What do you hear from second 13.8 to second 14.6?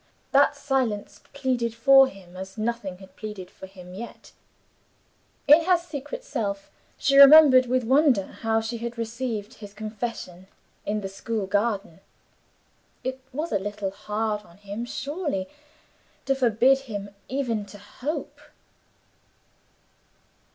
hard on